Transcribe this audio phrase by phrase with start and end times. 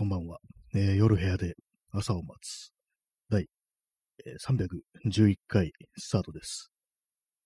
[0.00, 0.38] こんばんは。
[0.74, 1.56] えー夜部屋で
[1.92, 2.72] 朝を待つ。
[3.28, 3.48] 第、
[4.24, 4.56] えー
[5.18, 6.70] 311回スタートです。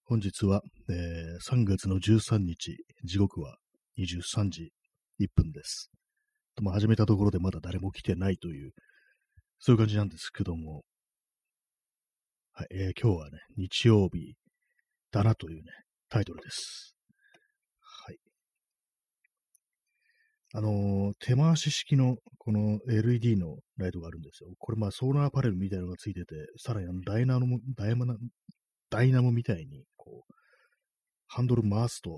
[0.04, 3.56] 本日は、えー3月の13日、時刻は
[3.98, 4.70] 23時
[5.18, 5.90] 1分です。
[6.54, 8.70] とも始めたところでまだ誰も来てないという、
[9.58, 10.84] そういう感じなんですけども、
[12.52, 14.36] はい、えー今日はね、日曜日
[15.10, 15.72] だなというね、
[16.08, 16.94] タイトルです。
[17.80, 18.18] はい。
[20.56, 24.50] あの手回し式のこの LED のライトがあるんですよ。
[24.56, 28.16] これまあソーラーパネルみたいなのがついてて、さらにあのダイナモ、ダイナモ、
[28.88, 30.34] ダイナモみたいに、こう、
[31.26, 32.10] ハンドル回すと、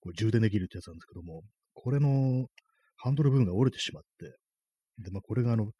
[0.00, 2.48] こう充電できるってやつなんですけども、これの
[2.96, 5.70] ハンドル部分が折れてしまって、で、まあこれがあの、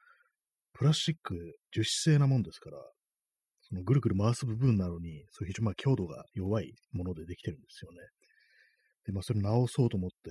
[0.73, 1.35] プラスチック
[1.73, 2.77] 樹脂製なもんですから、
[3.63, 7.99] そのぐるぐる回す部分なのに、そういう非常にまあ強度が弱いものでできてるんですよね。
[9.07, 10.31] で、まあそれ直そうと思って、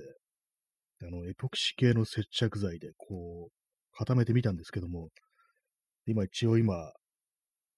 [1.02, 5.08] あの、エポキシ系の接着剤で、こう、固めてみたんですけども、
[6.06, 6.92] 今一応今、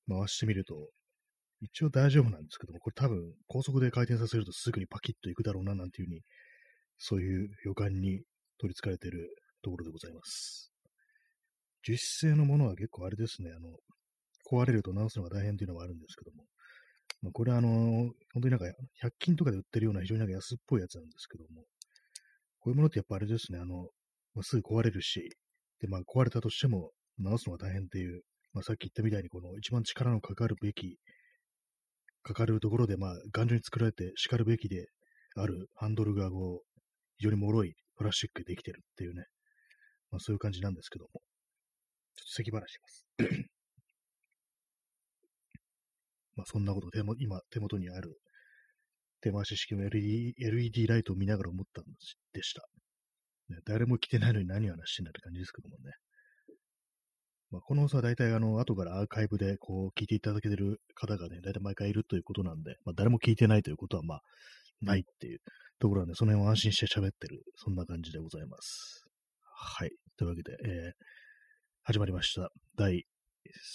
[0.09, 0.91] 回してみると、
[1.61, 6.23] 一応大丈夫なんですけども、これ多分高速で回転させるとすぐにパキッといくだろうな、なんていうふうに、
[6.99, 8.23] そういう予感に
[8.59, 10.73] 取り憑かれているところでございます。
[11.85, 11.99] 樹脂
[12.33, 13.69] 製のものは結構あれですね、あの、
[14.51, 16.45] 壊れると直すのが大変っていうのはあるんですけども、
[17.23, 17.69] まあ、これはあの、
[18.35, 18.67] 本当になんか
[19.01, 21.65] 100均とかで売ってるような非常になんか安っぽいやつなんですけども、
[22.63, 23.89] こういうものってやっぱあれですね、あの、
[24.35, 25.31] まあ、すぐ壊れるし、
[25.81, 30.97] で、まあ壊れたとしても直すのが大変っていう、まあさっき言ったみたいにこの一番力のかかるべき、
[32.23, 34.87] かかるところでまあ頑丈に作られて叱るべきで
[35.35, 36.67] あるハンドルがこう、
[37.19, 39.25] 非常に脆いプラスチックでできてるっていうね、
[40.13, 41.23] まあそういう感じなんですけども、ちょっ
[42.27, 43.07] と咳払いします。
[46.37, 48.21] まあそんなことでも今手元にある
[49.23, 51.85] 手回し式の LED, LED ライトを見ながら思ったん
[52.33, 52.63] でした。
[53.49, 55.93] ね、誰も来てないのに何を話してんだって感じですけどもね。
[57.51, 64.21] まあ、このさ、大体あの、後からアーカイブでこう聞いていただけてる方がね、大体毎回いるということなんで、まあ、誰も聞いてないということはまあ、
[64.81, 65.39] ないっていう
[65.79, 69.05] ところなんで、その辺を安心して喋ってる、そんな感じでございます。
[69.43, 69.91] はい。
[70.17, 70.93] というわけで、えー
[71.85, 72.49] 始まりました。
[72.77, 73.07] 第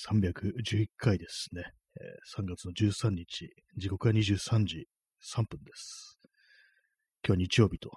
[0.07, 1.73] 311回ですね。
[1.99, 4.87] えー3月の13日、時刻は23時
[5.27, 6.17] 3分です。
[7.27, 7.91] 今日日曜日と。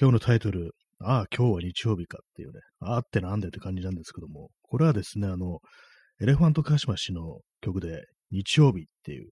[0.00, 5.60] 今日のタイトル、ああ、今日は日曜日かっていうね、ああってなんでって感じなんですけども、これはですね、あの、
[6.20, 9.28] エレファントカシマシの曲で、日曜日っていう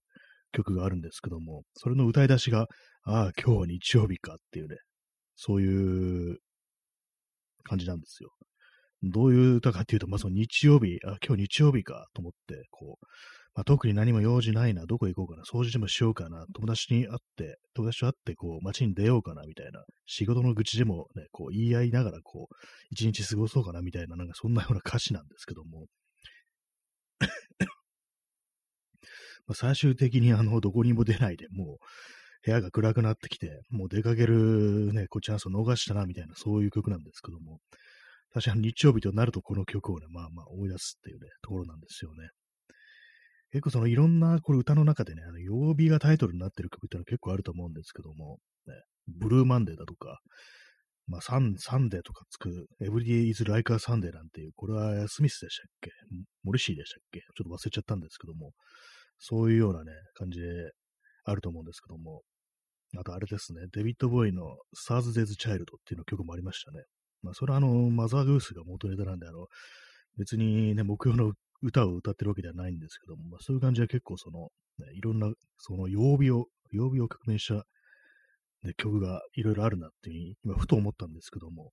[0.53, 2.67] 曲があるんですけども、それの歌い出しが、
[3.03, 4.77] ああ、今日は日曜日かっていうね、
[5.35, 6.37] そういう
[7.63, 8.29] 感じなんですよ。
[9.03, 13.05] どういう歌かっていうと、まあ、その日曜日、あ、今日日曜日かと思って、こう、
[13.53, 22.55] まあ、特に何も用事ないな、どこ行こうかな、掃除でもしようかな、友達に会って、友達と会って、こう、街に出ようかな、みたいな、仕事の愚痴でもね、こう、言い合いながら、こう、
[22.91, 25.87] 一日過ごそうかな、みたいな、なんかそんなような歌詞なんですけども、
[29.47, 31.85] ま最終的に、あの、どこにも出ないで、もう、
[32.43, 37.59] 部屋が暗くなってきて、もう出かけるね、こうチャンスを逃したな、みたいな、そういう曲なんですけども、
[38.33, 42.29] 確かに日曜日となるとこの曲をね、まあまあ思い出すっていうね、ところなんですよね。
[43.51, 48.73] 結構そのいろんな、これ歌の中でね、あの曜日がタイトルになってる曲ってのは結構あると思うんですけども、ね、
[49.07, 50.19] ブルーマンデーだとか、
[51.07, 55.91] まあサンサンデーとかつく、 Everyday Is Like Sunday なんていう、これはスミスでしたっけ？
[56.43, 57.19] モリシーでしたっけ？
[57.19, 58.51] ちょっと忘れちゃったんですけども、
[59.19, 60.71] そういうようなね、感じで
[61.25, 62.21] あると思うんですけども、
[62.97, 64.43] あとあれですね、デビッド・ボーイの
[64.77, 66.83] Stars Days Child っていうの曲もありましたね。
[67.23, 69.47] まあそれはあの、マザー・グースが元ネタなんで、あの、
[70.17, 74.49] 別にね、目標の歌を歌ってるわけではないんですけども、まあ、そういう感じは結構その、
[74.79, 77.65] ね、いろんな、その曜日を、曜日を革命した、
[78.63, 81.71] ね、曲がいろいろあるなっていうふうに、今ふと思ったんですけども、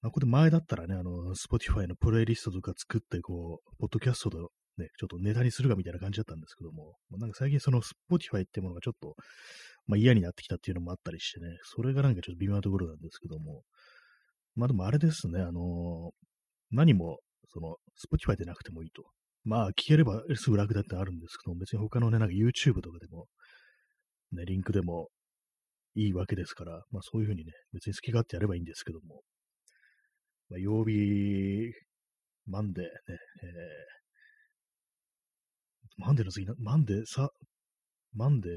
[0.00, 4.38] まあ、これ前だったらね、あの、Spotify のプレイリストとか作って、こう、ポッドキャストで
[4.78, 9.14] ね、ちょっとネタにするかみたいな感じだったんですけども、まあなんか最近その Spotify ってものがちょっと、
[9.86, 13.62] まあ嫌になってきたっていうのもあったりしてね、それがなんかちょっと微妙なところなんですけども、
[14.54, 16.12] まあでもあれですね、あの
[16.70, 17.18] 何も、
[17.48, 19.04] その、Spotify でなくてもいいと。
[19.44, 23.26] まあ、聞ければすぐ楽だってあるんですけど、別に他のね、なんか YouTube とかでも、
[24.32, 25.08] ね、リンクでも
[25.94, 29.22] いいわけですから、まあそういうふうにね、別に好き勝手やればいいんですけども、
[30.48, 31.72] まあ、曜日、
[32.46, 37.30] マンデーね、えー、マンデーの次な、マンデー、さ、
[38.14, 38.52] マンデー、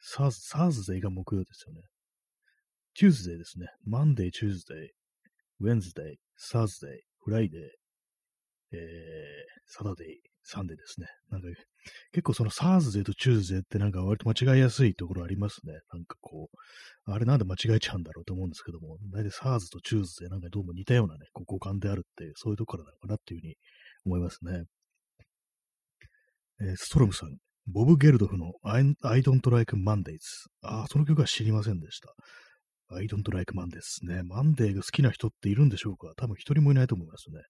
[0.00, 1.80] サーズ、サーズデーが木曜ですよね。
[2.94, 3.66] チューズデーですね。
[3.86, 4.88] マンデー、チューズデー、
[5.60, 7.60] ウェンズデー、サーズデー、フライデー、
[8.72, 8.78] えー、
[9.66, 10.06] サタデー、
[10.42, 11.06] サンデーですね。
[11.30, 11.48] なんか、
[12.12, 15.72] 結構そのサーズデーとチューズデーってなんか割と間違いやすいところありますね。
[15.92, 23.56] なんかこう、あれなんで間違えちゃうんだろうと思うんですけども、大体サーズとチューズデーなんかどうも似たようなね、こう語感であるっていう、そういうところなのかなっていうふうに
[24.04, 24.64] 思いますね。
[26.60, 27.36] えー、ストロムさん、
[27.66, 30.18] ボブ・ゲルドフの I, I don't like Mondays。
[30.62, 32.14] ああ、その曲は知りませんでした。
[32.90, 34.22] I don't like Mondays ね。
[34.22, 36.12] マンデーが好きな人っているんでしょうか？
[36.16, 37.40] 多分一人もいないと思いますね。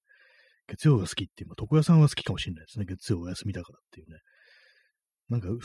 [0.68, 2.84] 月曜が好きっていう、まあ、床屋さんは好きかもしれないですね。
[2.86, 4.18] 月曜お休みだからっていうね。
[5.28, 5.60] なんか 不思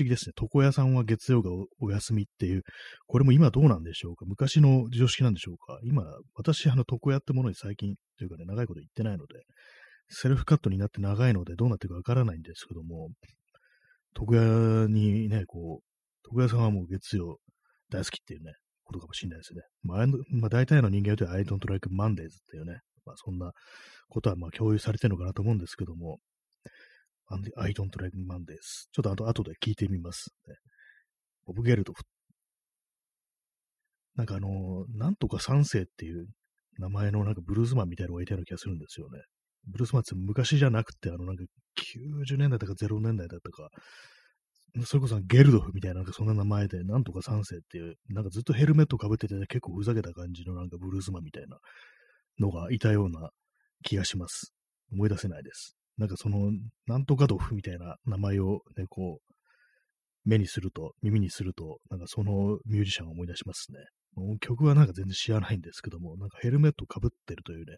[0.00, 0.32] 議ですね。
[0.40, 1.50] 床屋さんは月曜が
[1.80, 2.62] お休みっていう、
[3.06, 4.24] これも今どうなんでしょうか？
[4.26, 5.78] 昔の常識なんでしょうか？
[5.84, 6.04] 今、
[6.34, 9.42] 私、あの、床屋ってものに最近、というかね、長いこと言ってないので、
[10.08, 13.10] セルフカットになって長いのでどうなってるかわからないんですけども、
[14.20, 17.38] 床屋にね、こう、床屋さんはもう月曜
[17.90, 18.52] 大好きっていうね、
[18.84, 19.62] ことかもしれないですね。
[19.82, 22.16] まあ、まあ、大体の人間とは I don't like Mondays っ
[22.50, 23.52] ていうね、まあ、そんな
[24.08, 26.18] ことはまあ共有されてるのかなと思うんですけども、
[27.56, 28.88] I don't like Mondays。
[28.92, 30.54] ちょっとあと後で聞いてみます、ね。
[31.46, 32.02] ボブ・ゲルドフ。
[34.16, 36.26] なんかあの、なんとか三世っていう
[36.78, 39.20] 名前のなんかブルースマンみたいなのがいたような気がするんですよね。
[39.66, 41.44] ブルースマンって昔じゃなくて、あのなんか
[41.76, 43.68] 90年代とか0年代だったか、
[44.82, 51.58] それこそゲルドフみたいな、なんかそんな名前で、なんとか三世っていう、なんかずっとヘルメットかぶってて、結構ふざけた感じのなんかブルースマンみたいな
[52.40, 53.30] のがいたような
[53.84, 54.52] 気がします。
[54.92, 55.76] 思い出せないです。
[55.96, 56.50] なんかその、
[56.86, 59.34] なんとかドフみたいな名前をね、こう、
[60.28, 63.78] 目にすると、耳にすると、なんかそのミュージシャンを思い出しますね。
[64.40, 67.76] 曲はなんか全然知らないんですけども、なんかヘルメットかぶってるというね、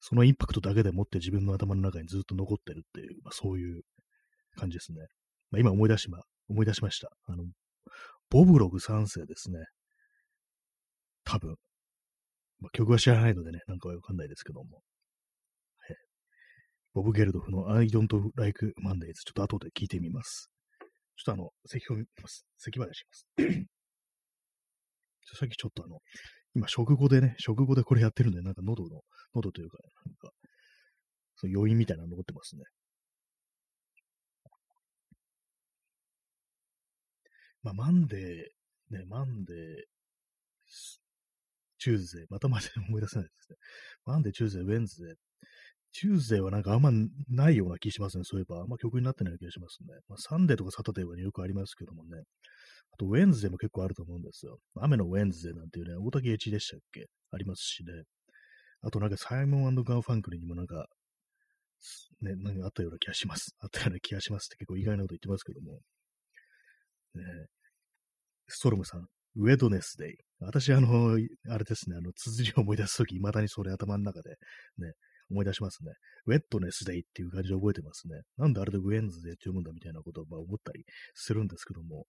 [0.00, 3.82] そのインパクトだけでもって自分の頭の中にずっと残ってるっていう、まあ、そういう
[4.56, 5.00] 感じですね。
[5.50, 6.18] まあ、今思い出しま、
[6.48, 7.10] 思い出しました。
[7.26, 7.44] あの、
[8.30, 9.58] ボブログ3世ですね。
[11.24, 11.56] 多分。
[12.60, 14.82] まあ、曲は知らないのでね、なんかわかんないですけども。
[16.94, 18.06] ボブ・ゲルドフの I don't
[18.36, 19.14] like Mondays。
[19.24, 20.48] ちょっと後で聞いてみます。
[21.16, 22.46] ちょっとあの、咳を見ます。
[22.56, 23.26] 咳払いします。
[25.38, 25.98] さっきちょっとあの、
[26.54, 29.02] 今、食後でね、食後でこれやってるんで、なんか喉の、
[29.34, 30.30] 喉というか、なんか、
[31.34, 32.62] そう余韻みたいなの残ってますね。
[37.64, 39.56] まあ、マンデー、ね、マンデー、
[41.78, 43.56] チューズデー、またまで 思い出せないですね。
[44.04, 45.16] マンデー、チューズデー、ウェンズデー。
[45.92, 46.90] チューズデーはなんかあんま
[47.28, 48.24] ないような気しますね。
[48.24, 49.94] そういえば、あんま曲になってない気がしますね。
[50.08, 52.18] まあ、サンデーとかサタデーは、ね、よくありますけどもね。
[52.92, 54.60] あと、ウェンズデーも結構あると思うんですよ。
[54.74, 57.06] 雨のウェンズデーなんていうね、大滝詠一でしたっけ？
[57.30, 58.02] ありますしね。
[58.82, 60.88] あとなんかサイモンガーファンクルにもなんか、
[62.20, 63.54] ね、何かあったような気がします。
[63.60, 65.80] あったような気がしますって結構いい加減なこと言ってますけども。
[68.48, 69.06] ストロムさん、
[69.36, 70.16] ウェドネスデイ。
[70.40, 71.16] 私、あの、
[71.48, 74.36] あれですね、あの、綴りを思い出すとき、未だにそれ頭の中で、
[74.78, 74.92] ね、
[75.30, 75.92] 思い出しますね。
[76.26, 78.20] ウェットネスデイっていう感じで覚えてますね。
[78.36, 80.84] なんであれでウェンズデーって読むんだみたいなことを思ったり
[81.14, 82.06] するんですけども、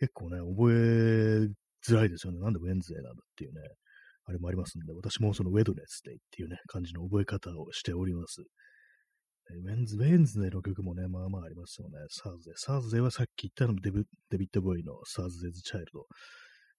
[0.00, 1.48] 結構ね、覚え
[1.88, 2.40] づらいですよね。
[2.40, 3.60] なんでウェンズデーなんだっていうね、
[4.24, 8.42] あれもありますんで、私もそのウェドネスデイっていうね、感じの覚え方をしております。
[9.48, 11.98] ウェンズ、ウェンズデーの曲もね、まあまあありますよね。
[12.08, 12.54] サーズデー。
[12.56, 16.06] サーズデーはさっき言ったのデビデビッド・ボウイの Thursday's Child。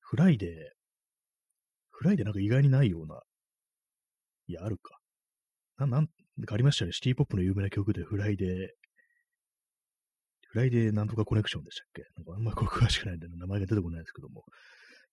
[0.01, 0.49] フライデー。
[1.91, 3.21] フライデーなんか意外にないような。
[4.47, 4.97] いや、あるか。
[5.77, 6.07] な、なん
[6.45, 6.91] かありましたね。
[6.91, 8.67] シティポップの有名な曲でフライデー、
[10.49, 12.03] フライデーなんとかコネクションでしたっけ？
[12.15, 14.43] なんかあんまり詳しくないんで、名前が出てこないですけども。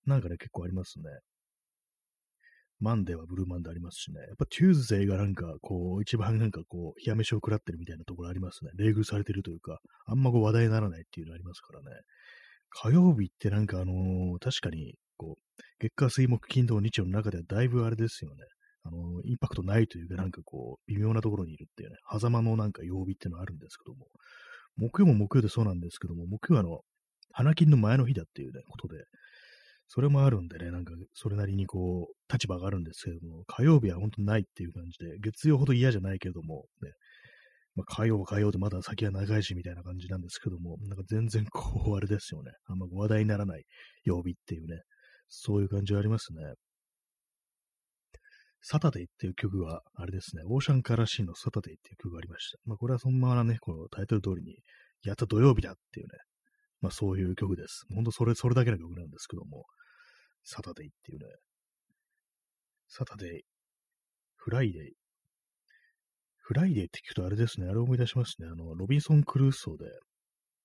[0.07, 1.05] なんかね、結構ありますね。
[2.81, 4.21] マンデーはブルーマンデーありますしね。
[4.21, 8.71] やっぱチューズデーがなんか、こう、一番なんかこう、冷や飯を食らってるみたいなところありますね。
[8.76, 11.87] 冷遇されてるというか、あんまこう話題にならないっていうのありますからね。
[12.71, 18.45] 火曜日ってなんかあのー、確かに、こう、月火水木金土日曜の中ではだいぶあれですよね。
[18.83, 24.09] あの、インパクトないというか、なんかこう、微妙なところにいるっていうね、狭間のなんか曜日っていうのはあるんですけども、
[24.76, 26.81] 木曜も木曜でそうなんですけども、木曜はあの、
[27.33, 29.04] 花金の前の日だっていうね、ことで、
[29.88, 36.91] それもあるんでね、なんか、それなりにこう、立場があるんですけども、火曜日は本当ないっていう感じで、月曜ほど嫌じゃないけども、ね、
[37.76, 42.53] まあ、火曜は火曜でまだ先は長いしみたいな感じなんですけども、なんか全然こう、あれですよね。
[42.67, 43.64] あんま話題にならない
[44.05, 44.83] 曜日っていうね、
[45.29, 46.55] そういう感じはありますね。
[48.62, 52.59] サタデイっていう曲は、あれですね、オーシャンカラシーのサタデイっていう曲がありました。
[52.64, 54.57] まあ、これはそのままね、このタイトル通りに、
[55.03, 56.19] やった土曜日だっていうね、
[56.81, 57.85] まあそういう曲です。
[57.95, 59.64] ほんとそれ、それだけの曲なんですけども、
[60.45, 61.26] サタデイっていうね、
[62.88, 63.43] サタデイ、
[64.37, 64.93] フライデイ、
[66.47, 68.49] フライデーって聞くとあれですね、あれを思い出しますね。
[68.52, 69.87] あの、ロビンソン・クルーソーで、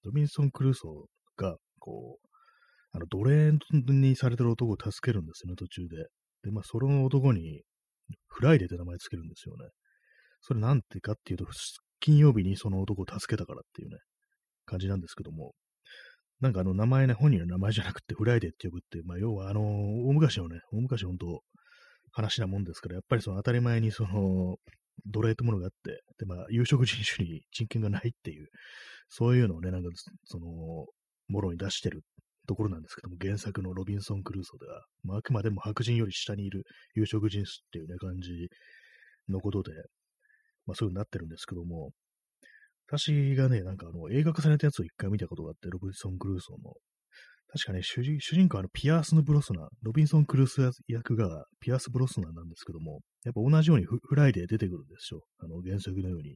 [0.03, 2.27] ロビンソン・クルーソーが、こう、
[2.91, 3.53] あの、奴隷
[3.87, 5.95] にされてる男を助けるんですよね、途中で。
[6.43, 7.63] で、まあ、その男に、
[8.27, 9.69] フライデーって名前つけるんですよね。
[10.41, 11.45] それなんてかっていうと、
[12.01, 13.97] 金曜日にその男を助けたからっていうね、
[14.65, 15.53] 感じなんですけども、
[16.41, 19.61] なんかあの名前ね、本人の名前じゃなくてフライデーって呼ぶって、まあ要はあの、
[20.07, 21.41] 大昔のね、大昔本当
[22.11, 24.57] 話なもんですから、やっぱりその当たり前にその、
[25.05, 28.47] 奴隷ってものがあって、で、まあ、有色人種に人権がないっていう、
[29.09, 29.89] そういうのをね、なんか、
[30.25, 30.45] その、
[31.27, 32.03] もろに出してる
[32.47, 36.63] ところなんですけども、原作のロビンソン・クルーソーでは、まあ、あくまでも白人より下にいる
[36.95, 38.49] 有色人種っていうね、感じ
[39.29, 39.71] のことで、
[40.65, 41.91] まあ、そういう風になってるんですけども、
[42.91, 46.73] 私がね、なんかあの、映画化されたやつを一回見たことがあって、ロビンソン・クルーソーの。
[47.51, 55.21] 確かね、主人公はあのピアース・ブロスナン、ロビンソン・クルーソー役がピアース・ブロスナンなんですけども、やっぱ同じようにフライデー出てくるんですよ。
[55.39, 56.35] あの原作のように。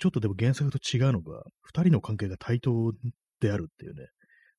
[0.00, 2.92] ちょっとでも原作と違うのが、二人の関係が対等
[3.40, 4.06] であるっていうね、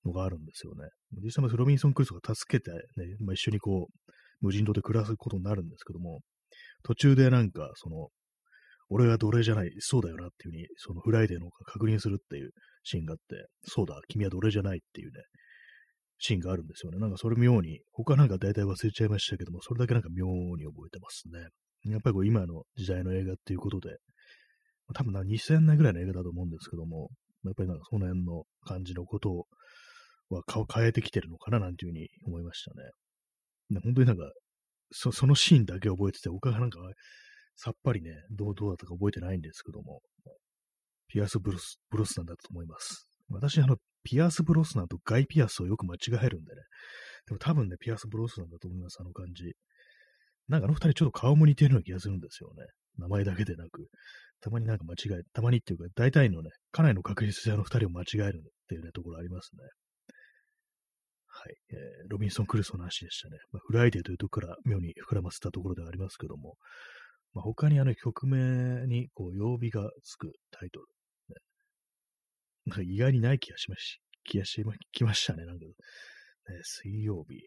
[0.06, 0.90] のがあるんですよね。
[1.24, 2.78] 実際ロビンソン・クルーソーが助けて、ね、
[3.20, 4.12] まあ、一緒にこう、
[4.42, 6.22] 無人島で暮らすことになるんですけども、
[6.84, 8.10] 途中でなんか、その、
[8.90, 12.52] 俺は奴隷じゃない、そうだよなっていうふうに、そのフライデーに確認するっていう
[12.84, 15.22] シーンがあって、そうだ、君は奴隷じゃないっていうね、
[16.20, 17.00] シーンがあるんですよね。
[17.00, 21.48] なんかそれ妙に、他なんか大体忘れちゃいましたけども、それだけなんか妙に覚えてますね。
[21.92, 23.98] やっぱりこう今の時代の映画っていうことで、
[24.94, 27.10] 多分な2000年ぐらいの映画だと思うんですけども、
[27.44, 29.46] やっぱりなんかその辺の感じのこと
[30.30, 33.82] は変えてきてるのかななんていうふうに思いましたね。
[33.84, 34.32] 本当になんか、
[34.92, 36.80] そそのシーンだけ覚えてて、他がなんか
[37.58, 40.02] さっぱりね、どうどうだったか覚えてないんですけども、
[41.08, 43.08] ピアス・ブロス、ブロスナンだと思います。
[43.30, 46.62] 私、あの、ピアス・ブロスナンとガイ・ピアスをよく間違えるんでね。
[47.26, 49.54] でも多分ね、ピアス・ブロスナンだと思います、あの感じ。
[50.48, 52.64] なんかあの二人ちょっと顔も似てるような気がするんですよね。
[52.98, 53.88] 名前だけでなく。
[54.40, 59.64] たまになんか間違え、たまにっていうか、大体のね、かなりの確率であの二人を間違えるっていうね、ところありますね。
[61.26, 61.56] はい。
[61.72, 63.38] えー、ロビンソン・クルーソーの話でしたね。
[63.52, 66.56] まあ、フライデーというところから妙に膨らませたところではありますけども、
[67.38, 70.86] まあ、他にあの曲名にこう曜日がつくタイトル、
[71.30, 71.36] ね、
[72.66, 75.46] なんか意外にない気がしまし、気がしま、きましたね。
[75.46, 75.72] なんか、ね、
[76.64, 77.46] 水曜日。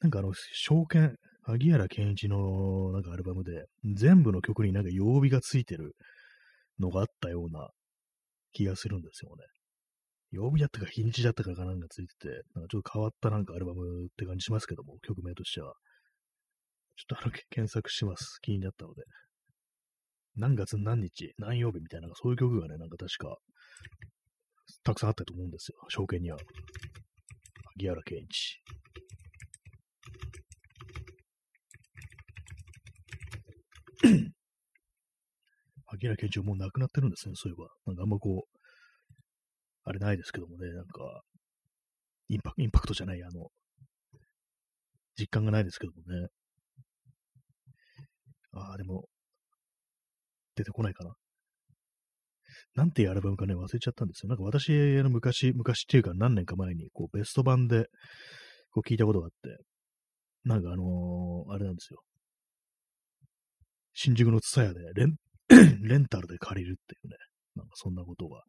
[0.00, 3.64] なんかあの、証券、萩原健一のなんかアルバムで、
[3.96, 5.96] 全部の曲になんか曜日がついてる
[6.78, 7.70] のがあったような
[8.52, 9.44] 気がするんですよね。
[10.30, 15.74] 曜日だったか日にちだったかがなんかついてて、なんかちょっと変わったなんかアルバムって感じしますけども、曲名としては。
[17.00, 18.38] ちょっとあの、検索します。
[18.42, 19.04] 気になったので。
[20.36, 23.38] 何月何日、何曜日みたいな、そういう曲がね、なんか確か、
[24.84, 25.78] たくさんあったと思うんですよ。
[25.88, 26.36] 証券には。
[27.76, 28.62] 萩原健一。
[35.86, 37.68] 萩原健一はもう亡くなってるんですね、そういえば。
[37.86, 38.58] なんかあんまこう、
[39.84, 41.22] あれないですけどもね、なんか、
[42.28, 43.48] インパインパクトじゃない、あの、
[45.18, 46.28] 実感がないですけどもね。
[48.52, 49.08] ああ、でも、
[50.56, 51.14] 出てこないかな。
[52.74, 54.28] なんていうアルバムかね、忘れちゃったんですよ。
[54.28, 54.70] なんか私
[55.02, 57.86] の昔、昔っていうか何年か前に、こう、ベスト版で、
[58.72, 59.64] こう聞いたことがあって、
[60.44, 62.00] なんかあのー、あれなんですよ。
[63.94, 65.16] 新宿のツタヤでレン、
[65.86, 67.16] レンタルで借りるっていうね、
[67.56, 68.42] なんかそんなことが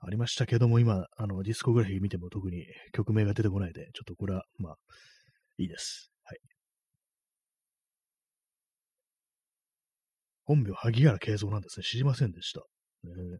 [0.00, 4.76] ありましたけども、今、あの、ディスコグラフィー見ても特に曲名が出てこないで、ちょっとこれは、まあ、
[5.58, 6.12] いいです。
[6.24, 6.38] はい。
[10.48, 11.84] 本名、萩原慶三なんですね。
[11.84, 12.62] 知りませんでした。
[13.04, 13.38] ね、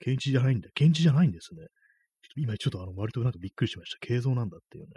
[0.00, 0.70] 健一じゃないんだ。
[0.74, 1.66] 健一じゃないんですね。
[2.34, 3.98] 今ちょっとあの、割となんかびっくりしました。
[3.98, 4.90] 慶三なんだっていうね。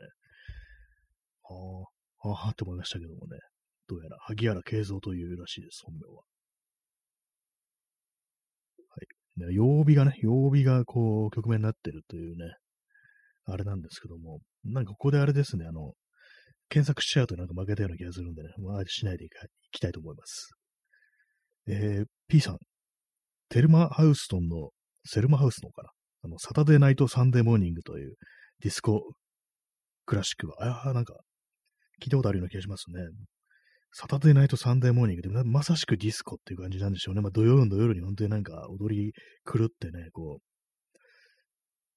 [1.44, 1.86] は
[2.24, 3.38] あ、はあ、って思いましたけどもね。
[3.90, 6.24] どうやら、萩原敬三というらしいです、本名は。
[9.44, 9.54] はい。
[9.54, 12.56] 曜日がね、曜日がこう、曲名になってるというね、
[13.44, 15.92] あれなんですけども、なんかここであれですね、あの、
[16.70, 19.30] 検索しちゃうとなんか負けたような気がするんでね、まあ、しないでい
[19.72, 20.56] きたいと思います。
[21.68, 22.58] えー、P さん、
[23.50, 24.70] テルマ・ハウストンの、
[25.06, 25.90] セルマ・ハウストンかな？
[26.24, 28.16] あの、 Saturday Night, Sunday Morning という
[28.62, 29.14] ディスコ
[30.06, 31.16] クラシックは、ああ、なんか、
[32.02, 33.02] 聞いたことあるような気がしますね。
[33.94, 37.22] Saturday Night Sunday Morning で、まさしくディスコっていう感じなんでしょうね。
[37.22, 39.14] まあ、土曜の夜に本当になんか踊り
[39.46, 40.40] 狂ってね、こ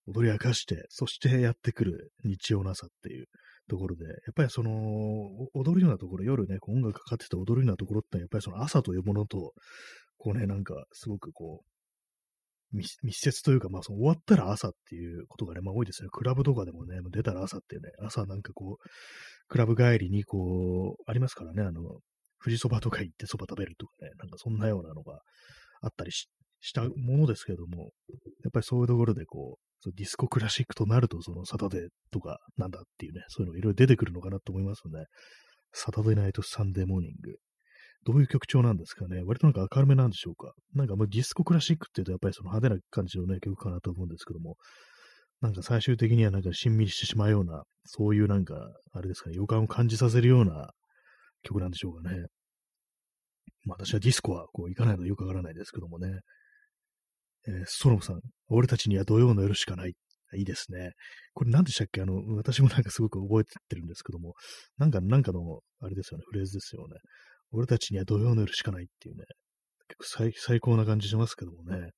[0.06, 3.26] う、踊り明かして、そしてやってくる日曜の朝っていう
[3.68, 4.70] ところで、やっぱりその、
[5.54, 9.52] 踊るようなところ、夜ね、こう音楽かかってて踊るようなところって、やっぱりその朝というものと、
[10.18, 16.08] こうね、なんか、すごくこう、密接というか、まあ、その終わったら朝っていうことがね、まあ多いですね。
[16.10, 18.88] クラブとかでもね、出たら朝ってね、朝なんかこう、
[19.48, 21.80] クラブ帰りにこう、ありますからね、あの、
[22.42, 25.20] 富士そばとか行ってそば食べるとかね、なんかそんなようなのが
[25.80, 26.28] あったりし
[26.72, 27.90] たものですけども、
[28.44, 35.06] やっぱりそういうところでこうう、ディスコクラシックとなると、そのサタデーとかなんだっていうね、そういうのいろいろ出てくるのかなと思いますので、
[35.72, 37.36] Saturday Night Sunday Morning。
[38.04, 39.22] どういう曲調なんですかね？
[39.24, 40.52] 割となんか明るめなんでしょうか？
[40.72, 44.56] なんかもうディスコクラシックって言うとやっぱりその派手な感じのね、曲かなと思うんですけども、
[45.40, 48.54] なんか最終的にはなんかしんみりしてしまうような、そういうなんか、
[48.92, 50.70] あれですかね、予感を感じさせるような
[51.42, 52.26] 曲なんでしょうかね。
[53.64, 56.20] まあ私はディスコはこう行かないのよくわからないですけどもね。
[57.48, 59.94] えー、ソロムさん、俺たちには土曜の夜しかない。
[60.34, 60.92] いいですね。
[61.32, 62.02] これ何でしたっけ？
[62.02, 64.34] あの、私もなんかすごく覚えてるんですけども、
[64.76, 66.96] なんか、なんかの、あれですよね、フレーズですよね。
[67.50, 69.24] 俺たちには土曜の夜しかないっていうね、
[69.88, 71.92] 結構最最高な感じしますけどもね。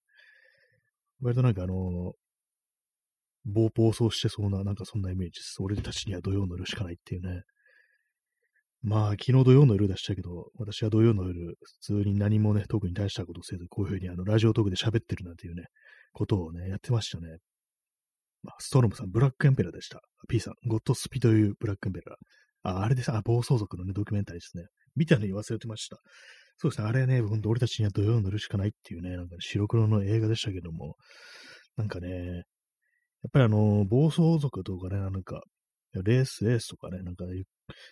[1.20, 2.12] 割となんかあの、
[3.44, 5.56] 暴暴走してそうな、なんかそんなイメージです。
[5.58, 7.42] 俺たちには土曜の夜しかないっていうね。
[8.82, 15.64] まあ、昨日土曜の夜でしたけど、私は土曜の夜、普通に何もね、特に大したことせず、こういうふうにあの、ラジオトークで喋ってるなんていうね、
[16.12, 17.38] ことをね、やってましたね。
[18.42, 20.00] まあ、ストロムさん、ブラックエンペラーでした。
[20.28, 22.16] P さん、ゴッドスピというブラックエンペラー。
[22.78, 23.12] あ、あれです。
[23.12, 24.64] あ、暴走族のね、ドキュメンタリーですね。
[24.96, 25.98] 見たのに忘れてました。
[26.56, 26.88] そうですね。
[26.88, 30.96] あれね、ほんと俺たちには土曜の夜しかないっていうね、なんか白黒の映画でしたけども、
[31.76, 35.42] なんかね、やっぱりあの、暴走族とかね、なんか、
[35.94, 37.24] レース、レースとかね、なんか、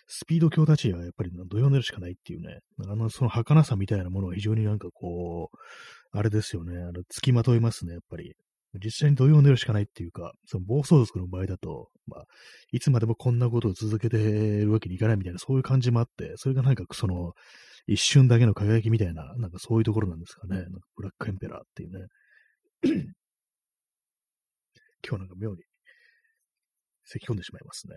[0.07, 5.57] スピード強たちはやっぱり土曜の夜しかないっていうね、あの、その儚さみたいなものは非常になんかこう、
[6.11, 8.35] あれですよね、あの、付きまといますね、やっぱり。
[8.75, 12.25] 実際に土曜の夜しかないっていうか、その暴走族の場合だと、まあ、
[12.71, 17.33] いつまでもこんなことを続けてるわけにいかないみたいな、そういう感じもあって、それがなんかその、
[17.87, 20.57] 一瞬だけの輝きみたいな、なんかそういうところなんですかね。
[20.57, 22.05] なんかブラックエンペラーっていうね。
[25.01, 25.63] 今日なんか妙に
[27.11, 27.95] 咳き込んでしまいますね。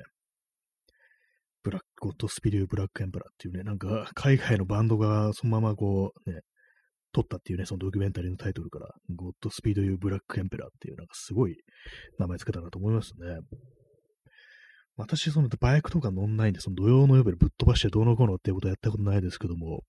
[1.62, 6.40] ブラック、 Godspeed You Black Emperor っていうね、なんか海外のバンドがそのままこうね、
[7.12, 11.56] 撮ったっていうね、そのドキュメンタリーのタイトルから、 Godspeed You Black Emperor っていう、なんかすごい
[12.18, 13.38] 名前つけたなと思いますね。
[14.96, 19.84] 私、そのバイクとか乗んないんで、その土曜の夜ぶっ飛ばしてどうのこうのっていうことはやったことないですけども、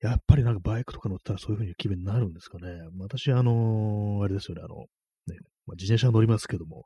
[0.00, 2.68] やっぱりなんかバイクとか乗ったらそういう風に気分になるんですかね。
[2.98, 6.84] 私、あのー、あれですよね、あの、ね、まあ、自転車乗りますけども、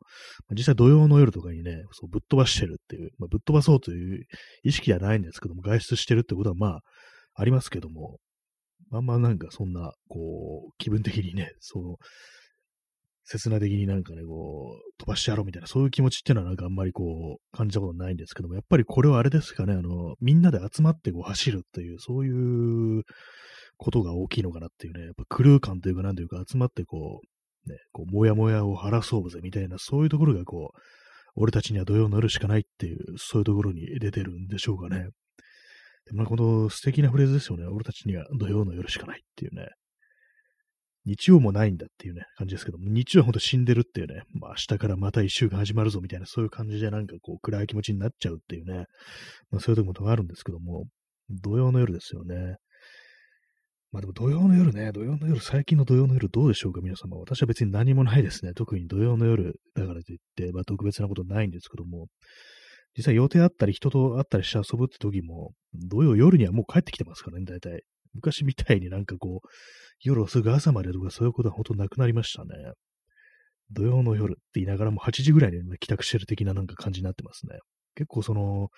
[0.48, 4.24] まあ、実際土曜の夜とかにね、そうぶっ飛ばしてるっていう、まあ、ぶっ飛ばそうという
[4.64, 6.80] 意識はないんですけども、外出してるってことはまあ、
[7.34, 8.18] ありますけども、
[8.92, 11.96] あんまなんかそんな、こう、気分的にね、その、
[13.24, 22.30] 切な的になんかね、こう、飛ばしてやろうみたいな、そういう気持ちっていうのはなんかあんまりこう、感じたことないんですけども、やっぱりこれはあれですかね、あの、みんなで集まってこう走るっていう、そうい
[23.00, 23.02] う
[23.76, 27.26] ことが大きいのかなっていうね、やっぱクルー感というかなんというか集まってこう、
[27.68, 30.78] ね、こう、もやもやを晴らそうぜみたいな、そういうところがこう、
[31.36, 35.08] 俺たちには土曜の夜しかないっていう、そういうところに出てるんでしょうかね。
[36.12, 37.66] まあ、この素敵なフレーズですよね。
[37.66, 39.68] 俺たちには土曜の夜しかないっていうね。
[41.04, 48.84] 日曜もないんだっていうね、感じですけども、日曜はほんと死んでるっていうね、まあ明日からまた一週間始まるぞみたいな、そういう感じでなんかこう暗い気持ちになっちゃうっていうね、
[49.50, 50.84] まあそういうとこもあるんですけども、
[51.30, 52.56] 土曜の夜ですよね。
[53.90, 57.16] まあでも土曜の夜ね、土曜の夜、最近の土曜の夜どうでしょうか、皆様。
[57.16, 58.52] 私は別に何もないですね。
[58.52, 62.08] 特に土曜の夜だからといって、まあ特別なことないんですけども、
[62.96, 67.82] 実際予定あったり人と会ったりして遊ぶって時も、土曜夜にはもう帰ってきてますからね、大体。
[68.14, 69.48] 昔みたいになんかこう、
[70.02, 72.50] 夜すぐ朝までとかそういうことはほとんどなくなりましたね。
[73.70, 77.58] 土曜の夜って言いながらも8時ぐらいに帰宅してる的ななんか感じになってますね。
[77.94, 78.68] 結構その、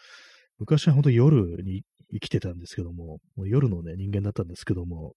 [0.61, 5.14] 昔は本当夜に生きてたんですけども、もう夜のね、人間だったんですけども、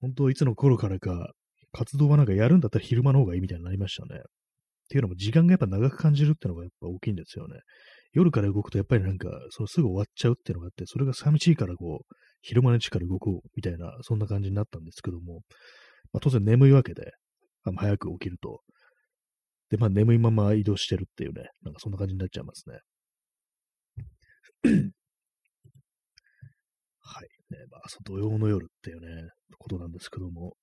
[0.00, 1.32] 本当いつの頃からか、
[1.72, 4.20] 活動はなんかやるんだったら昼間の方がいいみたいになりましたね。
[4.20, 4.22] っ
[4.88, 7.60] ていうのも時間がやっぱ長く感じるっていうのがやっぱ大きいんですよね。
[8.12, 15.40] 夜から動くとやっぱりなんか、そのすぐ終わっちゃうっていうのがあって、それが寂しいからこう、昼間のうちから動こうみたいな、そんな感じになったんですけども、
[16.12, 17.12] まあ、当然眠いわけで、
[17.64, 18.60] あ早く起きると。
[19.70, 22.80] で、まあ眠いまま移動してるっていうね、なんかそんな感じになっちゃいますね。
[27.00, 27.28] はい。
[27.50, 30.54] ね、まあ、土曜の夜っていうね、ことなんですけども、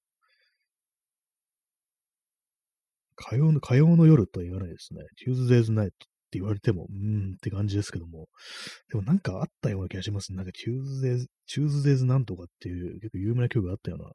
[3.15, 5.01] 火曜の、火曜の夜とは言わないですね。
[5.27, 5.89] Tuesday's Night っ
[6.31, 8.27] て言われても、うーんって感じですけども、
[8.89, 10.37] でもなんかあったような気がしますね。
[10.37, 14.11] なんか Tuesdays、Tuesdays なんとかっていう結構有名な曲があったような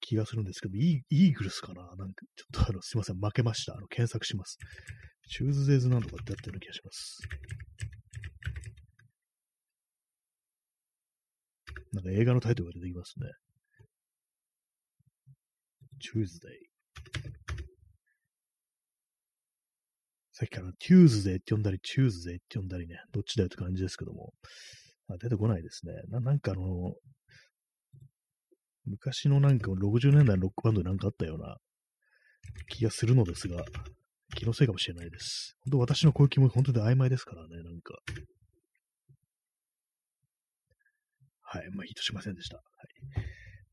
[0.00, 1.82] 気がするんですけど、イーグルスかな？
[1.96, 3.74] なんかちょっとあの、すいません、負けました。
[3.74, 4.58] あの、検索します。
[5.38, 7.20] Tuesdays なんとかってあったような気がします。
[11.92, 13.26] なんか映画のタイトルが出てきますね。
[16.00, 16.72] Tuesday。
[20.32, 24.32] さっきからテューズデーって呼んだり、チューズデーって呼んだりね、どっちだよって感じですけども、
[25.08, 25.92] あ出てこないですね。
[26.08, 26.94] ななんかあの、
[28.86, 31.56] 昔のなんか60年代のロックバンドでなんかあったような
[32.68, 33.64] 気がするのですが、
[34.34, 35.56] 気のせいかもしれないです。
[35.64, 37.94] 本当私のこういう気も本当に曖昧ですからね、なんか。
[41.52, 41.70] はい。
[41.74, 42.56] まあ、ヒットしませんでした。
[42.56, 42.64] はい。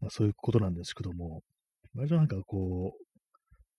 [0.01, 1.43] まあ、そういうことなんですけども、
[1.95, 3.05] 割となんかこう、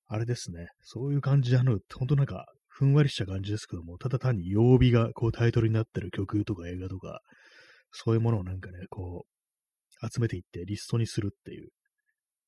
[0.08, 0.68] あれですね。
[0.80, 7.20] そういう感じで、あの、本当なんか、ふんわりした感じですけども、ただ単に曜日がこうタイトルになってる曲とか映画とか、
[7.92, 11.68] そういうものをなんかね、こう、集めていってリストにするっていう。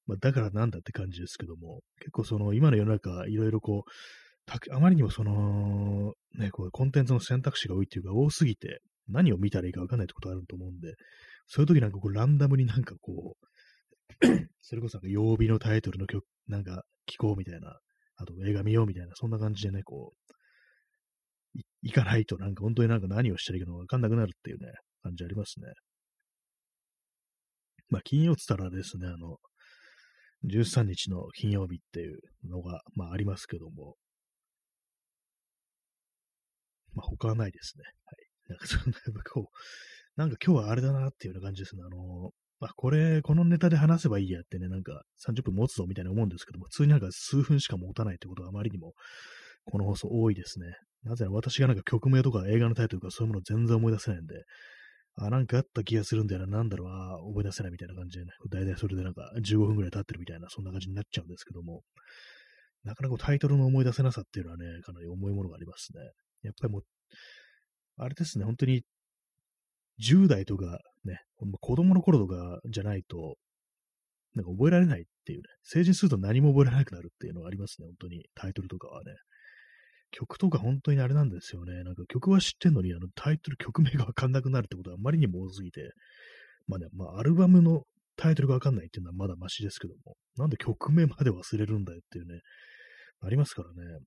[0.07, 10.95] まあ、だからなんだって感じですけども、結構その、今の世の中、いろいろこう、あまりにもその、ね、こう、コンテンツの選択肢が多いっていうか、多すぎて、何を見たらいいかわかんないってことあると思うんで、
[11.55, 13.37] そういう時なんかこう、ランダムになんかこ
[14.23, 14.27] う、
[14.63, 17.79] それこそなんか曜日のタイトルの曲、なんか聞こうみたいな、
[18.17, 20.15] あと映画見ようみたいな、そんな感じでね、こ
[21.55, 25.67] う、行かないとなんか本当になんか何をしてるかわかんなくなるっていうね、感じありますね。
[27.91, 29.37] まあ、金曜つったらですね、あの、
[30.47, 33.97] 13日の金曜日っていうのが、まあ、ありますけども、
[36.95, 37.85] まあ、他はないですね。
[38.07, 38.49] はい。
[38.49, 39.47] なんか、そんな、こう、
[40.17, 41.83] なんか今日はあれだなっていうような感じですね。
[41.85, 48.93] あの、まあ、これ、このネタで話せばいいやってね、なんか30分持つぞみたいな思うんですけども、普通になんか数分しか持たないってことがあまりにも、
[49.65, 50.67] この放送多いですね。
[51.05, 54.45] なぜなら私がなんか曲名とか映画のタイトルとかそういうもの全然思い出せないんで、
[55.17, 61.83] あ、なんかあった気がするんだよな、なんだろう、あ思い出せないみたいな感じでね、大体それでなんか15分くらい経ってるみたいな、そんな感じになっちゃうんですけども、
[62.85, 66.01] なかなかタイトルの思い出せなさっていうのはね、かなり重いものがありますね。
[66.43, 66.83] やっぱりもう、
[67.99, 68.83] あれですね、本当に
[70.01, 71.21] 10代とかね、
[71.61, 73.37] 子供の頃とかじゃないと、
[74.35, 79.13] なんか覚えられないっていうね、成人すると何も覚えられなくなるっていうのがありますね、本当に、タイトルとかはね。
[80.13, 81.85] 曲とか本当にあれなんですよね。
[81.85, 85.93] なんか曲は知ってんのに、あのタイトル、曲名がわかんなくなるってことはあまりにも多すぎて、
[86.69, 87.83] まあね、まあアルバムの
[88.17, 92.41] タイトルがわかんないっていうのはまだマシですけども、なんで曲名まで忘れるんだよっていうね、
[93.23, 94.01] ありますからね。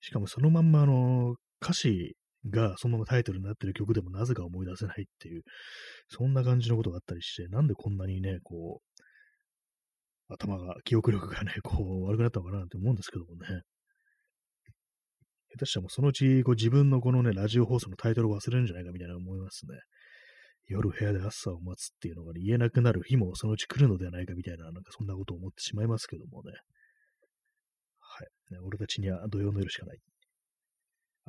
[0.00, 2.16] しかもそのまんまあの、歌詞
[2.48, 5.42] がそのままタイトルになってる曲でもなぜか思い出せないっていう、
[6.08, 8.80] そんな感じのことがあったりして、なんでこんなにね、こ
[10.28, 13.62] う、頭が、記憶力がね、 こう、悪くなったのかなって思うんですけどもね。
[15.52, 19.80] 下手したらもうそのうち、こう自分のこのね、ラジオ放送のタイトルを忘れるんじゃないかみたいな思いますね。
[20.66, 26.52] 夜部屋で朝を待つっていうのが、ね、言えなくなる日もそのうち来るのではないかみたいな、なんかそんなことを思ってしまいますけどもね。
[27.98, 28.58] はい。
[28.62, 29.98] 俺たちには土曜の夜しかない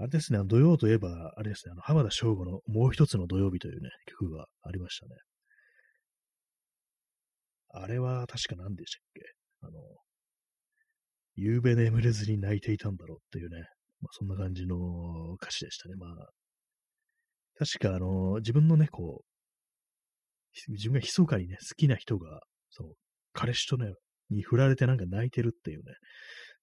[0.02, 5.12] あれですね、土曜といえば、あれですね、あの、浜田省吾のもう一つの土曜日というね、曲がありましたね。
[7.74, 9.22] あれは確か何でしたっけ？
[9.62, 9.80] あの、
[11.36, 13.62] 夕べ眠れずに泣いていたんだろうっていうね、
[14.02, 14.76] まあ、そんな感じの
[15.40, 15.96] 歌詞でしたね。
[15.96, 16.30] まあ、
[17.60, 22.90] 確かあの、自分のね、こう、自分が密かにね、好きな人が、その、
[23.34, 23.94] 彼氏とね、
[24.32, 25.94] に振られてなんか泣いてるっていうね、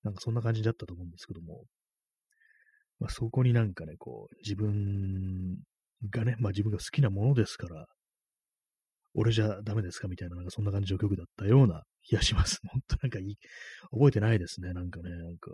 [0.03, 1.65] なんかそんな感じだったと思うんですけども、
[3.01, 5.59] まあ、そこになんかね、こう、自分
[6.11, 7.87] がね、まあ自分が好きなものですから、
[9.15, 12.61] 俺じゃダメですかみたいな、なんかそんな感じの曲だったような気がします。
[12.71, 13.37] 本当なんかいい、
[13.91, 15.51] 覚えてないですね、なんかね、なんか。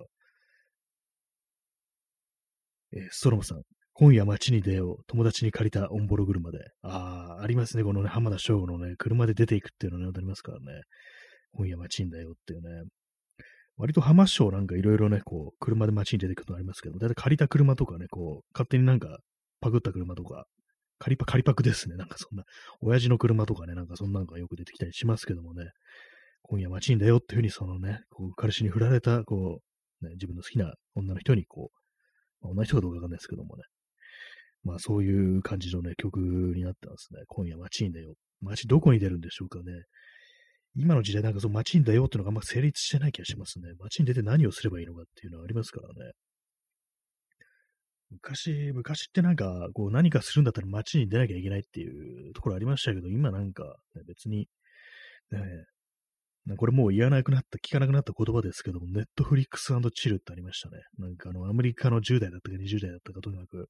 [2.93, 6.59] えー、ストロムさん、今夜街に出よう、友達に借りたオンボロ車で。
[6.83, 10.83] ああ、ありますね、このね、浜田省吾のね、車で出ていくっていうのね、ありますからね。
[11.53, 12.91] 今夜街に出ようっていうね。
[13.77, 19.19] 割と浜省なんかいろいろね、こう、車で街に出てくるのありますけど、だいたい借りた車とかね、こう、勝手になんか
[19.61, 20.47] パクった車とか、
[20.99, 21.97] 借りパ、借りパクですね。
[21.97, 22.45] なんかそんな、
[22.81, 25.71] 親父の車とかね、なんかそんなんがよく出てきたりしますけどもね、
[26.43, 29.61] 今夜街に出ようっていうふうにそのね、こう、彼氏に振られた、こ
[30.03, 31.71] う、ね、自分の好きな女の人にこ
[32.43, 33.63] う、まあ、女の人かどうかわかんないですけどもね、
[34.63, 37.21] まあそういう感じのね、曲になってますね。
[37.29, 38.15] 今夜街に出よう。
[38.45, 39.65] 街どこに出るんでしょうかね。
[40.77, 43.69] 今の時代なんかその街に出ようっていうのがあんま成立してない気がしますね。
[43.79, 46.13] 街に出て何をすればいいのかっていうのはありますからね。
[48.11, 54.49] 昔、昔ってなんか、こう何かするんだったら街に出なきゃいけないっていうところありましたけど、今なんか、ね、別に、
[55.31, 55.41] ね、
[56.57, 60.83] これもう言わなくなった、聞かなくなった言葉ですけども、ネットフリックスチルってありましたね。
[60.99, 63.69] なんかあの、アメリカの10代だったか20代だったかとにかく、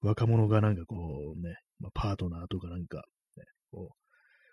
[0.00, 3.04] 若者がなんかこうね、まあ、パートナーとかなんか、
[3.36, 4.07] ね、こう、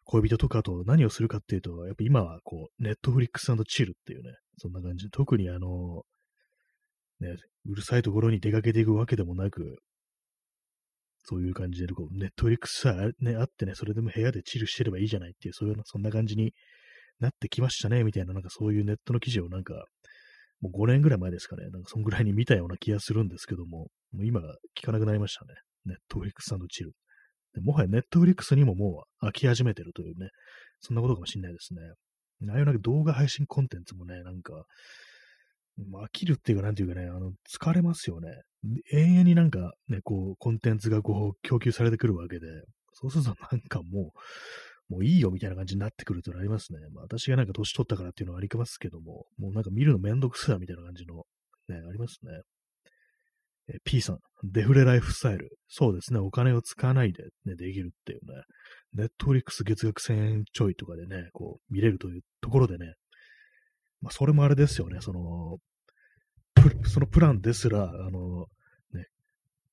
[0.06, 6.04] 恋人とかと何をするかっていうと、やっぱ今はこう、ネットフリックスチルっていうね、そんな感じで、特にあの、
[7.20, 9.80] ね、うるさいところに出かけていくわけでもなく、
[11.24, 16.54] そういう感じで、こう、ネットフリックスさえ、ね、あってね、それでも部屋でチルしてればいいじゃないっていう、そういう、そんな感じに
[17.20, 19.86] なってきましたね、みたいな、なんかそういうネットの記事をなんか、
[20.62, 24.40] もう5年ぐらい前ですかね、なんかそんぐらいに見たような気がするんですけども、もう今
[24.78, 25.54] 聞かなくなりましたね。
[25.86, 26.94] ネットフリックスチル。
[27.62, 30.30] もはやネットフリックスにももう飽き始めてるというね、
[30.82, 31.82] そんなことかもしれないですね。
[32.52, 34.66] ああいうなんか動画配信コンテンツもね、なんか、
[35.78, 38.30] 飽きるっていうか、なんていうかね、あの、疲れますよね。
[38.92, 42.48] 永遠になんかね、こう、コンテンツがこう、供給されてくるわけで、
[42.94, 44.14] そうするとなんかも
[44.90, 46.80] う、もういいよみたいな感じになってくるとなりますね。
[46.94, 51.26] まあ私がなんか年取ったからっていうのはありますけども、もうなんか見るのめんどくさいみたいな感じの、
[51.68, 52.32] ね、ありますね。
[53.68, 55.50] え P さん、デフレライフスタイル。
[55.68, 58.44] そうですね、お金を使わないで、ね、できるっていうね。
[58.94, 62.94] ネットフリックス月額1000円ちょいとかでね、こう、見れるというところでね。
[64.02, 65.58] まあ、それもあれですよね、その、
[66.86, 68.46] そのプランですら、あの、
[68.94, 69.06] ね、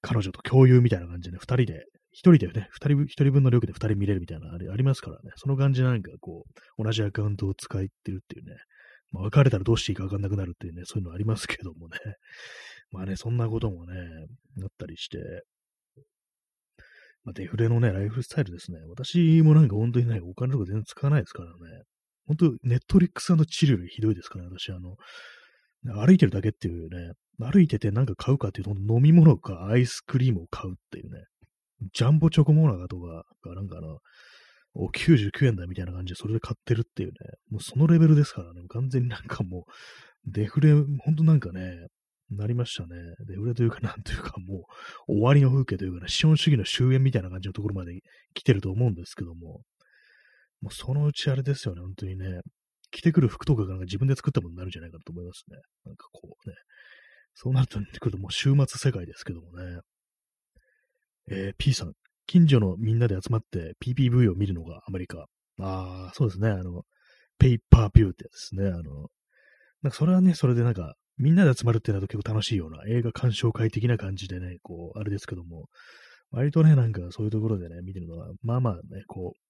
[0.01, 5.31] 彼女と共有みたいな感じで、ね、二人で、一人でね、二人、一人分の料金で二人見れるみたいなあれありますからね。
[5.37, 6.45] その感じなんかこ
[6.79, 8.57] う、同じアカウントを使ってるっていうね。
[9.13, 11.99] まあ、別れたらどうしていいかわかんなくなるっていうね、そういうのありますけどもね。
[12.93, 13.95] まあね、そんなこともね、
[14.57, 15.19] なったりして、
[17.25, 18.79] まあ、デフレのね、ライフスタイルですね。
[18.89, 21.85] 私もなんか本当にね、お金とか全然使わないですからね。
[22.27, 24.97] 本当、ネットリックスチルよりひどいですからね、私、あの、
[26.07, 31.25] 歩いてるだけっていうね、歩いててなんか買うかっていうと、飲み物かアイスクリームを買うっていうね、
[31.95, 33.99] ジャンボチョコモナカとかがなんかあの、
[34.75, 37.15] お、99円だみたいな感じでそれで買ってるっていうね、
[37.51, 41.89] もうそのレベルですからね、完全になんかもう、デフレ、ほんとなんかね、
[42.37, 42.89] なりましたね。
[43.27, 44.67] で、売れというか、なんというか、も
[45.09, 48.01] う、終わりの風景というかね、資本主義の終焉みたいな感じのところまで
[48.35, 49.63] 来てると思うんですけども、
[50.61, 52.41] もうそのうちあれですよね、本当にね、
[52.91, 55.57] 着てくる服とかがなんか自分で作ったものになるんじゃないかと思いますね。
[55.85, 56.55] なんかこうね、
[57.35, 59.81] そうなるとくるともう週末世界ですけどもね。
[61.31, 61.93] えー、P さん、
[62.27, 65.27] 近所のみんなで集まって PPV を見るのがアメリカ。
[65.61, 66.83] ああ、そうですね、あの、
[67.39, 68.69] ペイパービューってやつですね。
[68.69, 69.09] あの、
[69.83, 75.69] なんかそれはね、それでなんか、みんなで集まるってなると結構楽しいような映画鑑賞会的な感じでね、こう、あれですけども、
[76.33, 79.41] 割とね、なんかそういうところでね、見てるのは、まあまあね、こう、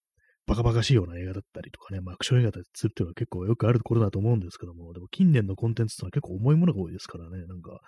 [0.47, 7.81] バカバカしいような映画だったりとかね、まあ、アクション映画だったりするっていうのは結構よくあるところだと思うんですけども、でも近年のコンテンツってのは結構重いものが多いですからね、なんか、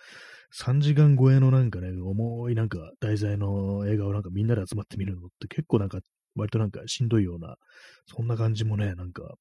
[0.57, 5.99] 3時間超えのなんかね、重いなんか題材の映画をなんかみんなで集まって見るのって結構なんか、
[6.37, 7.57] 割となんかしんどいような、
[8.07, 9.35] そんな感じもね、なんか、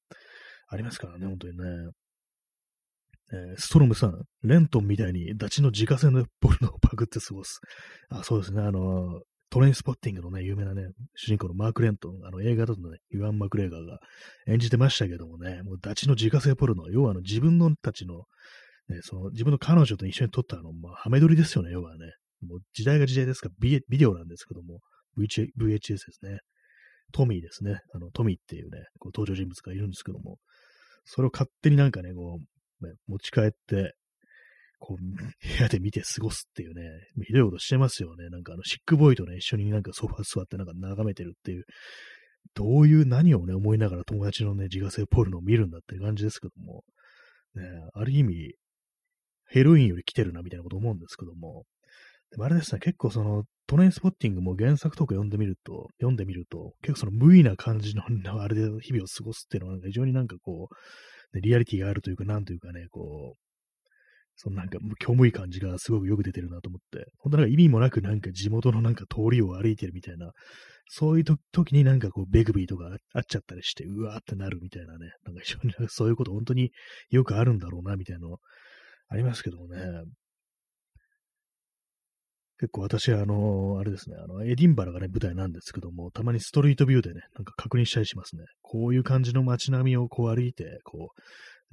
[0.68, 1.64] ありますからね、本当にね。
[3.34, 7.60] えー、ストロムさん、レントンみたいにダチの自家製のボルノをパクって過ごす。
[8.08, 9.20] あ、そうですね、あのー、
[9.50, 10.82] トレインスポッティングのね、有名なね、
[11.16, 13.98] 主人公のマーク・レントン、あの映画だとね、ユアン・マクレーガーが
[14.46, 18.24] 演じてましたけどもね、もうダチの自家製ポルノ、要はあの自分のたちの、
[18.88, 22.12] ね、その自分の彼女と一緒に撮ったあの、まあ、ハメ撮りですよね、要はね。
[22.46, 24.80] もう時代が時代ですからビ、ビデオなんですけども、
[25.18, 26.38] VH VHS ですね。
[27.12, 27.80] トミーですね。
[27.94, 30.38] あの、トミーっていうね、こう登場人物がいるんですけども、
[31.04, 32.44] それを勝手になんかね、こう、
[32.84, 33.94] ね、持ち帰って、
[34.78, 36.82] こう、部屋で見て過ごすっていうね、
[37.26, 38.28] ひどいことしてますよね。
[38.28, 41.64] なんかあの、シックボーイとね、一緒になんかソファ座ってなんか眺めてるっていう、
[42.54, 46.84] どういう何をね、思いながら友達のね、自家製ポルノを見るんだっていう感じですけども、
[47.54, 47.62] ね、
[47.94, 48.54] ある意味、
[49.46, 51.64] ヘロインより来てるなみたいなこと思うんですけども、
[52.30, 58.02] でもあれですね、結構その、トレインスポッティングも原作とか読んでみると、読んでみると、結構その無意な感じの、
[58.42, 60.74] あれで日々を過ごすっていうのは、なんか非常になんかこう、
[61.40, 63.38] リアリティがあるというか、なんというかね、こう、
[64.36, 70.32] そのなんか、虚無い感じがすごくよく出てるなと思って、本当なんか意味もなくなんか地元のなんか通りを歩いてるみたいな、
[70.88, 76.72] そういう時になんかこう、ベグビーとかあっちゃったりして、うわーってなるみたいなね、なんか非常にそういうこと本当に
[77.10, 78.38] よくあるんだろうな、みたいなの
[79.08, 79.78] ありますけどもね。
[82.60, 88.44] 結構私は、あの、あれですね、あの、エディンバラがね、舞台なんですけども、たまにストリートビューでね、なんか確認したりしますね。
[88.62, 91.10] こういう感じの街並みをこう歩いて、こ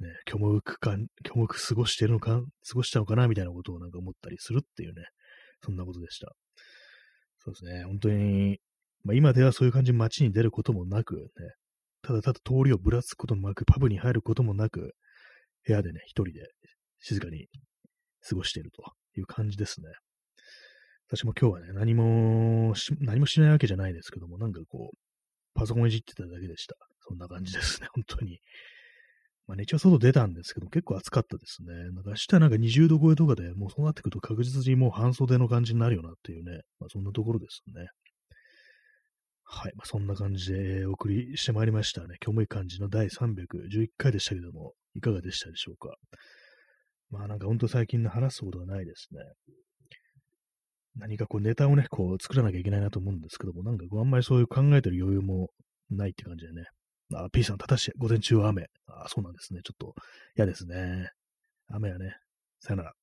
[0.00, 5.04] う、ね、虚無感、虚無過ごしてるのか、過ごしたのかな、みたいなことをなんか思ったりするっていうね、
[5.64, 6.32] そんなことでした。
[7.38, 8.58] そうですね、本当に、
[9.04, 11.22] まあ今ではそういう感じで街に出ることもなく、ね、
[12.02, 14.94] ただただ通りをぶらつくこともなく、パブに入ることもなく、
[15.64, 16.48] 部屋でね、一人で
[16.98, 17.46] 静かに
[18.28, 18.82] 過ごしていると
[19.16, 19.88] いう感じですね。
[21.14, 24.96] 私も今日はね、何もし、何もしないわけじゃないですけども、なんかこう、
[25.54, 26.74] パソコンいじってただけでした。
[27.06, 28.40] そんな感じですね、 本当に。
[29.46, 31.74] まあね、一応外出たんですけど、結構暑かったですね。
[31.90, 37.88] なんか明日なんか20度超えとかでもうそうなってくると確実にもう半袖の感じになるよなっていうね、まあそんなところですね。
[39.44, 39.72] はい。
[39.76, 42.16] まあ、そんな感じでお送りしてまいりましたね。
[42.24, 45.94] 今日もいい感じの第311回でしたけども、いかがでしたでしょうか。
[47.10, 49.20] まあなんかほんと最近の話すことがないですね。
[50.96, 55.48] 何かこうネタをね、こう作らなきゃいけないなと思うんですけども、なんかこうあんまりそういう考えてる余裕も
[55.90, 56.64] ないって感じでね。
[57.14, 58.66] あ、P さん、ただし、午前中は雨。
[58.86, 59.60] あ、そうなんですね。
[59.64, 59.94] ちょっと
[60.36, 61.10] 嫌ですね。
[61.68, 62.16] 雨はね。
[62.60, 63.01] さよなら。